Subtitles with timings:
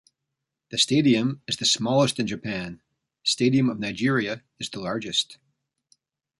[0.71, 2.81] The stadium is the smallest in Japan,
[3.23, 5.37] stadium of Nigeria is the largest.